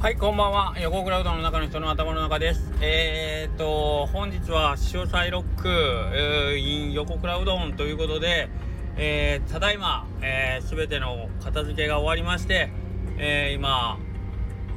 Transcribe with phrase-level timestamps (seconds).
[0.00, 0.76] はい、こんばんは。
[0.78, 2.72] 横クラウドの中の人の頭の中です。
[2.80, 8.48] えー、っと、本日は、潮サイロック、えー、in 横クラウドということで、
[8.96, 12.70] えー、ただいま、えー、ての片付けが終わりまして、
[13.16, 13.98] えー、今、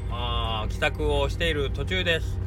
[0.09, 2.39] あ帰宅をしている途中です。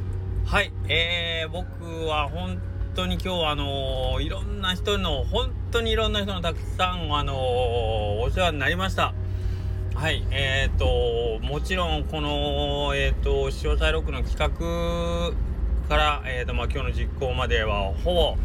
[0.43, 2.61] はい、えー、僕は本
[2.93, 7.35] 当に今日はあのー、いろんな人の、本当にいろんな人のたくさん、あのー、
[8.19, 9.13] お世話になりました。
[9.95, 18.37] はい、えっ、ー、と、もちろん、この、えっ、ー、と、潮サイロックの企画から、えっ、ー、と、まあ、今日の実行までは、ほぼ、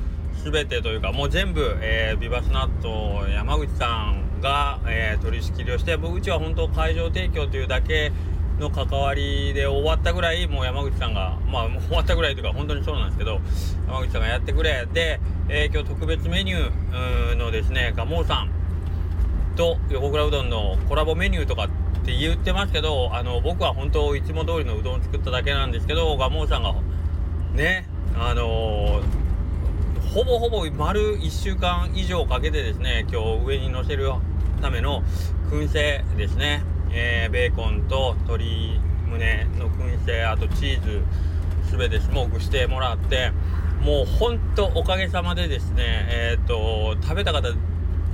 [0.44, 8.12] 全てというか、もう全部、えー、ビバスナット山口さんが、えー、取り仕切りをして、僕うちは本当会場提供というだけ
[8.60, 13.40] の関わりで終わったぐらい、もう山口さんが、まあ、終わったぐらいというか、本当にそうなんですけど、
[13.88, 18.59] 山口さんがやってくれ、で、えー、今日特別メニューのですね、ガモーさん、
[19.56, 21.68] と横倉うどんのコラボメニューとかっ
[22.04, 26.74] て言ってますけどあの僕は本当いつも通りのうどんを作っただけなんですけどガモーさんが
[27.52, 34.10] ねあのー、ほぼほぼ丸1週間以上かけてですね今日上に乗せる
[34.60, 35.02] ための
[35.50, 41.02] 燻製ですね、えー、ベーコンと鶏胸の燻製あとチーズ
[41.76, 43.32] 全てスモークしてもらって
[43.82, 47.48] もうほんとおかげさまでですねえっ、ー、と食べた方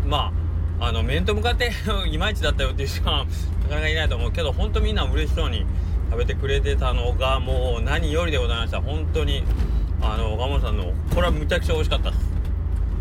[0.07, 0.46] まあ
[0.79, 1.73] あの面と向かって
[2.11, 3.25] いまいちだったよっていう人は
[3.65, 4.33] なかなかいないと思う。
[4.33, 5.65] けど本当みんな嬉しそうに
[6.11, 8.81] 食べてくれてたのがもう何よりでございました。
[8.81, 9.43] 本当に
[10.01, 12.37] あのガモさんのこれはむちゃくちゃ美味しかったです。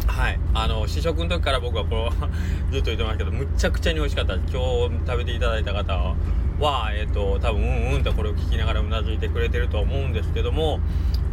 [0.08, 0.40] はい。
[0.54, 6.16] あの試食の時から僕はこうずっと言ってますけどむちゃくちゃに美味しかったです今日食べていただいた方
[6.60, 10.80] はえっ、ー、と多分うんうんとこれを聞きながらうなずいてくれてると思うんですけども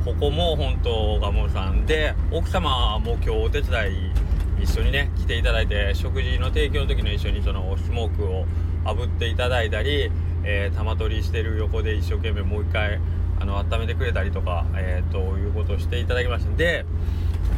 [0.04, 4.31] ここも本当ガモさんで奥様も今日お手伝い
[4.62, 8.46] 一緒にね来ていただいて食事の提供の時の一緒にそのスモークを
[8.84, 10.10] 炙っていただいたり、
[10.44, 13.00] えー、玉取りしてる横で一生懸命もう一回
[13.40, 16.50] あの温めてくれたりとか、えー、ということをしていただきました。
[16.50, 16.84] んで、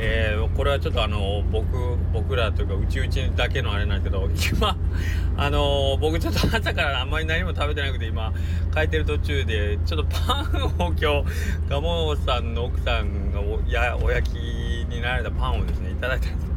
[0.00, 4.76] えー、これはちょっとあの僕僕らというかうちうちだけのあれなんですけど今
[5.36, 8.32] あの僕ちょっと 朝からあんまり何も食べてなくて今
[8.74, 11.24] 帰ってる途中でちょっとパンを今日
[11.68, 16.53] 鴨さんの奥さんがおやお焼きになられたパンをですねいただいたんです。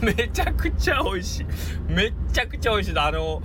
[0.02, 1.46] めちゃくちゃ美味しい。
[1.88, 2.98] めっちゃくちゃ美味しい。
[2.98, 3.42] あの、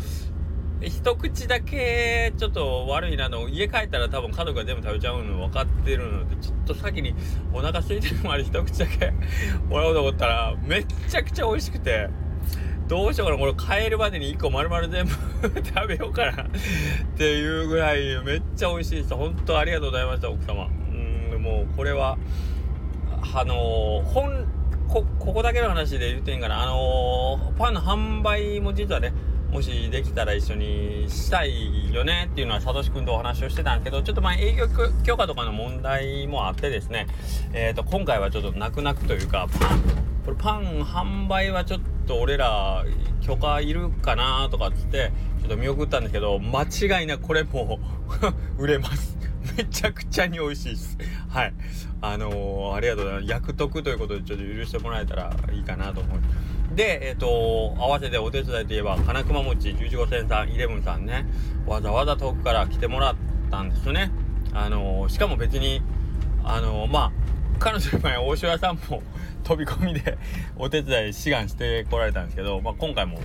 [0.81, 3.47] 一口だけちょっと悪いなの。
[3.49, 7.15] 家帰ったら多分家族が全部食べちゃうの分かってるのでちょっと先に
[7.53, 9.13] お腹空いてるまで一口だけ
[9.67, 12.09] もらおうと思ったらめっちゃくちゃ美味しくて。
[12.87, 13.39] どうしようかな。
[13.39, 15.11] これ帰るまでに1個丸々全部
[15.65, 16.43] 食べようかな。
[16.43, 16.47] っ
[17.17, 19.15] ていうぐらいめっちゃ美味しいです。
[19.15, 20.67] 本当ありがとうございました奥様。
[20.67, 22.19] うんもうこれは
[23.33, 24.45] あのー、本
[24.95, 26.63] こ、ここだけの話で言っていいんかな。
[26.63, 29.11] あのー、パンの販売も実はね、
[29.51, 34.67] もしできたら一緒にしたいよねっていうのは、サトシ君とお話をしてたんですけど、ちょっとまあ営業
[35.03, 37.07] 許可とかの問題もあってですね、
[37.51, 39.81] えっ、ー、と、今回はちょっと泣く泣くというか、パン、
[40.23, 42.85] これパン販売はちょっと俺ら
[43.19, 45.11] 許可いるかなとかっつって、
[45.41, 47.79] ちょっと見送ったんですけど、間違いなくこれも
[48.57, 49.17] 売れます。
[49.57, 50.97] めちゃくちゃに美味しいです。
[51.29, 51.53] はい。
[52.01, 53.31] あのー、ありがとうございます。
[53.31, 56.75] 役得ということでちょっと許してもらえたらいいかなと思います。
[56.75, 57.27] で、えっ、ー、と、
[57.77, 61.25] 合わせてお手伝いといえば、金熊餅11号線さん、イレブンさんね、
[61.65, 63.15] わざわざ遠くから来てもらっ
[63.49, 64.11] たんですよね。
[64.53, 65.81] あのー、しかも別に、
[66.43, 67.11] あのまあ、
[67.59, 69.01] 彼女の前、大塩屋さんも
[69.43, 70.17] 飛び込みで
[70.57, 73.19] お手伝い志願してこられたんですけど、まあ、今回も、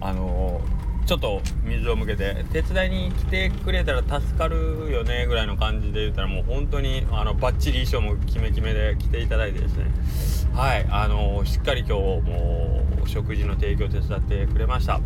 [0.00, 0.60] あの
[1.08, 2.44] ちょっと水を向けて。
[2.52, 9.86] 手伝いに来てくれたら助かるよねぐらいの感じで言ったらもう本当にあのバッチリ衣装もキメキメで来ていただいてですね。
[10.52, 15.00] はいあのしっかり今日も食事の提供手伝ってくれました。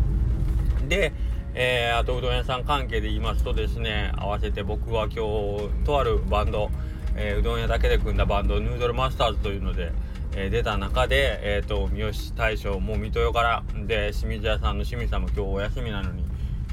[0.89, 1.13] で
[1.55, 5.13] えー、あとうどん屋さん関係で言いますとですね合わせて僕は今
[5.57, 6.69] 日とあるバンド、
[7.15, 9.93] えー、うどん屋だけで組んだバンドヌードルマスターズというので
[10.35, 16.23] えー、出た中で、えーと、三好大将も水戸代からで清水屋さんの清水さんも今日お休みなのに、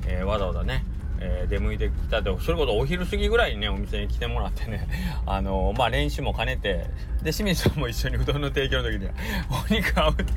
[0.06, 0.85] えー、わざわざね、
[1.20, 4.88] えー、出向いてきたでそれこそお昼過ぎぐらいにねお店に来てもらってね
[5.26, 6.87] あのまあ練習も兼ねて
[7.23, 9.08] で清水さんも一緒にうどんの提供の時に
[9.50, 10.32] お肉あぶって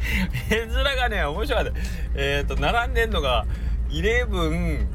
[0.50, 1.72] 絵面がね面白かった。
[2.16, 3.46] えっ、と並んでんのが
[3.90, 4.88] イレブン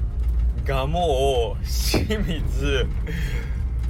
[0.65, 2.87] がもう清水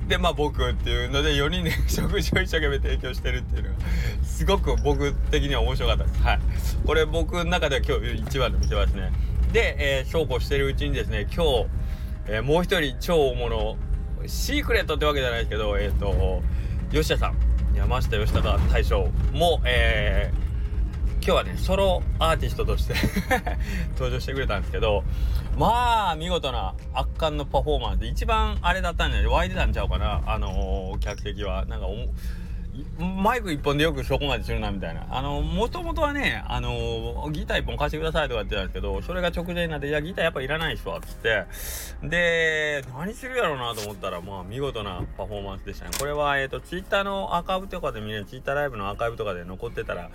[0.09, 3.75] でまあ僕っていうので4人で 食事を一生懸命提供してるっていうのが
[4.23, 6.23] すごく僕的には面白かったです。
[6.23, 6.41] はい。
[6.87, 9.13] これ僕の中では今日一番の見せ場ですね。
[9.53, 11.67] で、えー、そうこうしてるうちにですね今日、
[12.27, 13.77] えー、もう一人超大物
[14.27, 16.43] シークレットってわけじゃないですけどえっ、ー、と
[16.91, 17.37] 吉田さん
[17.77, 20.58] 山下義孝大将も、えー、
[21.29, 22.95] 今日はねソロアーティストとして
[24.01, 25.05] 登場してくれたんですけど
[25.59, 31.67] まあ見事な圧巻のパフォーマンスで一番あれだったんじゃない湧いてたんちゃうかなあのー、客席は。
[31.67, 31.87] なんか
[32.99, 35.07] マイク一本でよくそこまでするなみたいな。
[35.11, 41.45] あの、もともとはね、あの、ギター一本貸してくださいとか言ってたんですけど、それが直前になって、いや、ギターやっぱいらないっすわ、つって。
[42.03, 45.91] で、何するやろうなと思ったら、まあ、見事なパフォーマンスでしたね。
[45.99, 50.11] これは、えっ、ー、と、ツイッターのアーカイブとかで見れる、ツイッターライブのアーカイブとかで残ってたら、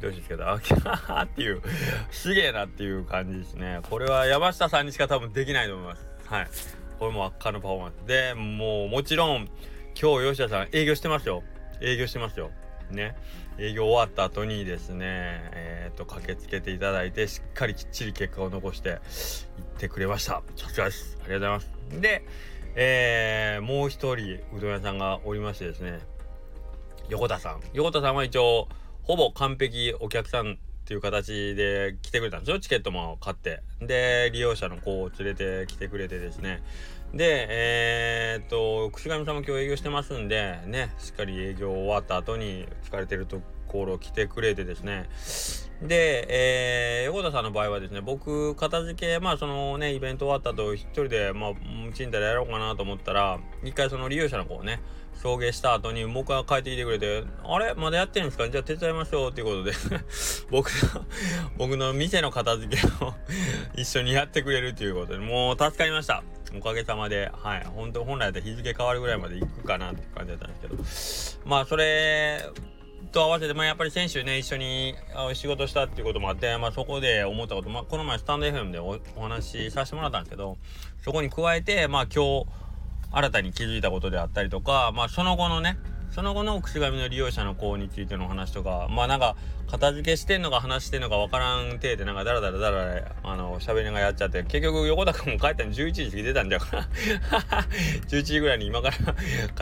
[0.00, 1.62] どうしですけど、あ、キャーっていう、
[2.10, 3.80] すげえなっていう感じですね。
[3.88, 6.06] これは山下さんにしか多分できないと思います。
[6.26, 6.48] はい。
[6.98, 8.06] これも圧巻のパフォーマンス。
[8.06, 9.48] で、もう、もちろん、
[10.00, 11.42] 今日吉田さん営業してますよ。
[11.80, 12.50] 営業してますよ。
[12.90, 13.16] ね、
[13.58, 15.04] 営業終わった後にですね、
[15.52, 18.98] えっ、ー、と、駆けつけていただいて、しっかりきっちり結果を残していっ
[19.78, 20.42] てくれました。
[20.56, 21.18] さすがです。
[21.22, 22.00] ありがとうございます。
[22.00, 22.24] で、
[22.76, 25.98] えー、もう一人、うどん屋さんがおりましてですね、
[27.10, 27.60] 横田さん。
[27.74, 28.68] 横田さんは一応、
[29.02, 32.58] ほぼ完璧お客さんっていう形で来てくれたんですよ。
[32.58, 33.60] チケットも買って。
[33.82, 36.62] で、利用者の子を連れて来てくれてですね、
[37.12, 45.08] で、えー、っと、串上さんも今日営業してますんで、ね、しっかり営業終わった後に疲れてるところ来てくれてですね。
[45.82, 51.52] で、えー、横田さんの場合はですね、僕、片付け、まあそのね、イベント終わった後、一人で、まあ、
[51.94, 54.80] ちんたらやろうかなと思ったら、一回その利用者の子をね、
[55.14, 57.74] 送迎した後に僕が帰ってきてくれて、あれ？
[57.74, 58.48] まだやってるんですか？
[58.48, 59.72] じゃあ手伝いましょうっていうことで
[60.50, 61.04] 僕の、
[61.58, 63.14] 僕の店の片付けを
[63.76, 66.22] 一緒にやってくれるっていうことで、もう助かりました。
[66.56, 67.64] おかげさまで、はい。
[67.66, 70.56] 本当本来だったら日付変わるぐらいまで行くかなって感じだったんで
[70.86, 72.40] すけど、まあそれ、
[73.08, 74.94] と合わせて、まあ、やっぱり先週ね、一緒に
[75.34, 80.56] 仕事したっていうこともあって、まあ、そこで思ったこと、まあ、この前スタンド FM でお話しさせてもらったんですけど、
[81.02, 82.46] そこに加えて、まあ、今日、
[83.10, 85.78] 新たに気づいたことであったりとか、まあ、その後のね、
[86.10, 89.36] その後の串紙の利用者の子についての話とか、まあなんか、
[89.70, 96.88] 片付けしてんのか話してんのかわからん体で、なんかダラダラダラあの、喋りながらやっちゃって、結局横田君も帰ったの11時過ぎてたんじゃから、
[98.08, 98.96] 11時ぐらいに今から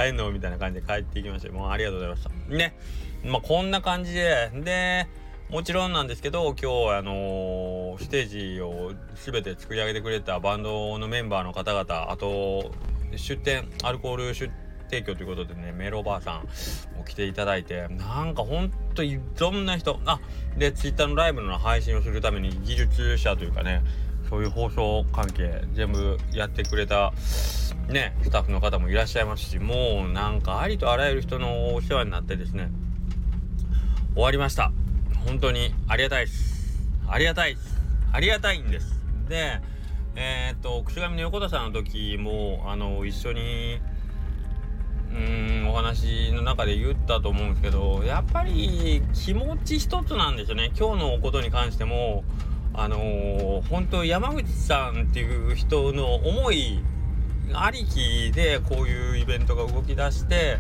[0.05, 1.53] 帰んのみたいな感じで帰っていきました。
[1.53, 2.31] もうありがとうございました。
[2.55, 2.77] ね。
[3.25, 5.09] まあこんな感じで、で、
[5.49, 12.73] もちろんなんですけど、今日、あのー、ステージを全て作り上げてくれたバンドのメンバーの方々、あと、
[13.15, 14.51] 出店、アルコール出
[14.91, 20.21] 提供ということでね、メロバーさんも来ていただいて、なんかほんといろんな人、あ、
[20.57, 23.83] で、ツイッターのライブの配信をするために技術者というかね、
[24.29, 27.13] そういう放送関係全部やってくれた
[27.89, 32.69] ね、スタッフの方もいらっしゃいますし、もうなんかありとあらゆる人のお世話になってですね、
[34.17, 34.73] 終わりました。
[35.27, 36.81] 本当にありがたいです。
[37.07, 37.77] ありがたいです。
[38.13, 38.99] ありがたいんです。
[39.29, 39.61] で、
[40.15, 43.79] えー、っと、串上の横田さんの時も、あの、一緒に、
[45.13, 52.25] うんお話の中で言ったと思うんですけどやっぱり気持ち一つなんですよね今日のことに関しても
[52.75, 56.83] あのー、本当山口さんっていう人の思い
[57.55, 60.59] ありきでこういうイベントが動き出して、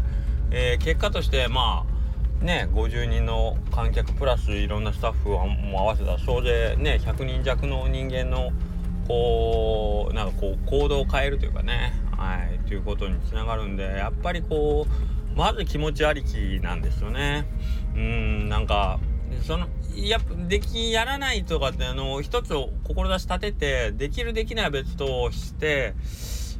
[0.50, 1.95] えー、結果としてまあ
[2.40, 8.50] ね50人の観客プラスいろんなスタッフも合わせた総勢ね100人弱の人間の
[9.08, 11.94] こうなんかこう行動を変えるというかね。
[12.16, 17.46] はいということにつながるんでやっぱりこうまず気持ちありきなんですよね。
[17.94, 18.98] うんなんか
[19.42, 20.18] そのや
[20.48, 25.94] できやらないとかってあの一つを志立ててできるできないは別として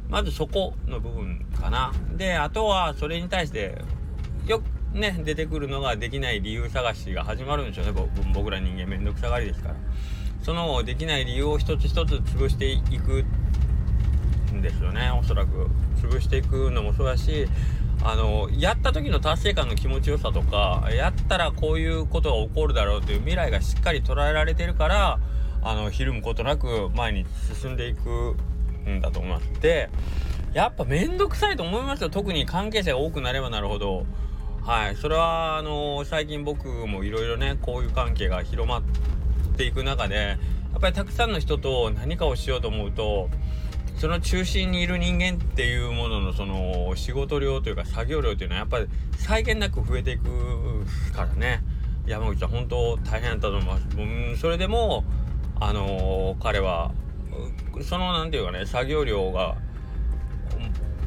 [0.09, 1.91] まずそこの部分かな。
[2.15, 3.81] であとはそれに対して
[4.45, 4.63] よく
[4.93, 8.07] ね出てくるのができない理由探しが始まるんですよね。
[8.33, 9.75] 僕ら人間めんどくさがりですから。
[10.41, 13.25] そのできない理由を一つ一つ潰していく
[14.53, 15.11] んですよね。
[15.11, 15.69] おそらく。
[15.97, 17.47] 潰していくのもそうだし
[18.03, 25.19] あのやった時の達成感の気持ちよさとかやったらこういうことが起こるだろうという未来がしっかり捉えられてるから
[25.63, 27.25] あのひるむことなく前に
[27.59, 28.35] 進んでいく
[28.87, 29.51] んだと思います。
[29.59, 29.89] で
[30.53, 32.09] やっぱ面倒くさいと思いますよ。
[32.09, 34.05] 特に関係者が多くなればなるほど。
[34.67, 38.81] はい、それはあの最近僕もいろいろねこういう関係が広まっ
[39.55, 40.37] ていく中でや
[40.77, 43.29] っぱりたくさんの人と何かをしようと思うと
[43.95, 50.25] その中心にいる人間っていうもののその仕事量というか作業量っていうのはやっぱり際限なく増えていく
[51.15, 51.63] からね。
[52.05, 55.03] 山口は本当大変だったと思います、うん、それでも
[55.59, 56.91] あのー、彼は
[57.81, 59.55] その何て言うかね作業量が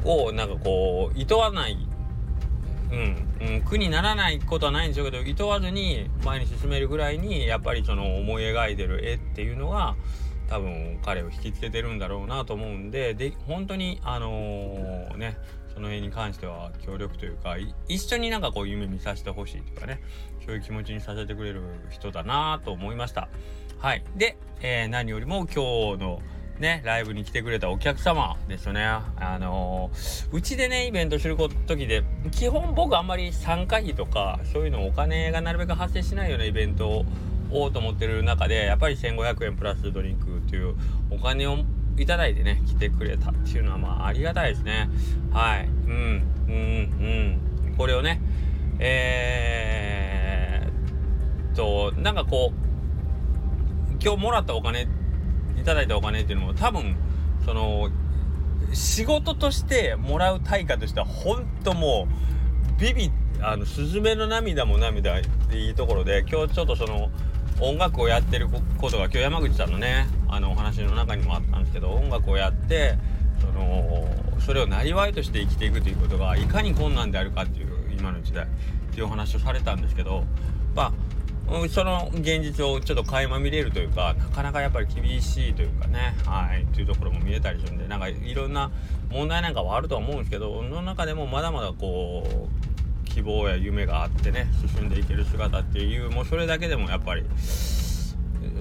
[0.03, 1.77] をなんかこういとわない
[2.91, 9.95] うん、うん、苦にならないことはないんでしょうけどいとわずに前に進めるぐらいにやっぱりその思い描いてる絵っていうのが
[10.49, 15.37] 多分彼を引きつけてるんだろうなと思うんでで本当にあのー、ね
[15.73, 17.55] その辺に関しては協力というか
[17.87, 20.01] 一緒になんかこう夢見させてほしいというかね
[20.45, 23.29] そういう気持ちにさせてくれる人だなと思いました。
[23.79, 24.03] はい。
[24.15, 26.21] で、えー、何よりも今日の
[26.61, 28.85] ね、ライブに来てくれたお客様ですよね。
[28.85, 29.03] あ
[29.39, 37.05] のー、うちでね、イベントする時で、基本僕あんまり参加費とか、そういうのお金がなるべく発生しないようなイベントを
[37.49, 40.75] おうと思ってる中で、やっぱり1500円プラスドリンクという
[41.09, 41.57] お金を
[41.97, 44.89] いただいてね、来てくれたっていうのは、まあ、ありがたいですね。
[45.31, 45.65] はい。
[45.65, 46.53] うん、うん、
[47.67, 47.75] うん。
[47.77, 48.21] これをね、
[48.79, 54.87] えー、と、なんかこう、今日もらったお金、
[55.57, 56.95] いただいたお金っていうのも多分、
[57.45, 57.89] その、
[58.73, 62.07] 仕事としてもらう対価としては、本当も
[62.77, 67.09] う、ビビあの、スズメの涙も涙っていいところで、今日ちょっとその、
[67.61, 72.97] 音楽をやってることが今日山口さんのねあのお話の中にもあったんですけど音楽をやって
[73.39, 74.07] その
[74.39, 78.47] それをなりわいとして生きていくということがいかに困難であるかっていう今の時代っ
[78.93, 80.23] ていうお話をされたんですけど
[80.75, 80.93] まあ
[81.69, 86.15] その現実をちょっと垣間見れるというかなかなかやっぱり厳しいというかね。
[86.25, 86.65] はい。
[86.73, 88.71] というところも見えたりするんでなんかいろんな
[89.09, 97.23] 問題なんかはあるとは思うんですけどその中でもまだまだこう希望や夢があってね進んでいける姿っていうもうそれだけでもやっぱり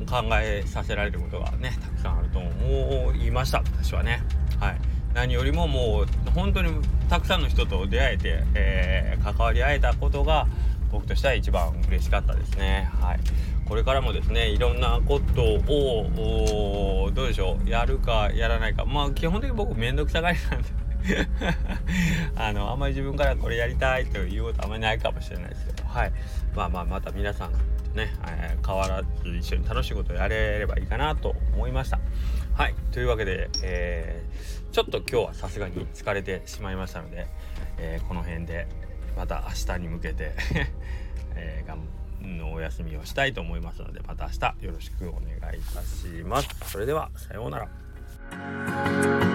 [0.09, 3.59] 考えさせられることがねたくさんあると思いました。
[3.59, 4.23] 私はね。
[4.59, 4.77] はい。
[5.15, 6.73] 何よりももう本当に
[7.09, 10.47] たくさんの人と出会えて、えー、関わり合えたことが
[10.91, 12.91] 僕としては一番嬉しかったですね。
[13.01, 13.21] はい。
[13.69, 17.69] これからもですねいろんなことをどうでしょう。
[17.69, 18.85] やるかやらないか。
[18.85, 20.69] まあ基本的に僕面倒くさがりなんで。
[22.37, 25.89] あのあんまり自分からこれやりたいということあんまりないかもしれないですけど。
[25.89, 26.13] はい。
[26.55, 27.59] まあまあまた皆さんと
[27.95, 32.01] ね、えー、変わらず一緒に楽しいことをやれればいいかなと思いました。
[32.55, 32.75] はい。
[32.93, 37.27] というわけで、えー、ちょっと今日はさすがに疲れてしまいましたので、
[37.79, 38.67] えー、この辺で
[39.17, 40.33] また明日に向けて
[41.37, 46.49] えー、がんのお休みをしたいと思いますのでまた明日よろしくお願いいたします。
[46.71, 49.30] それではさようなら。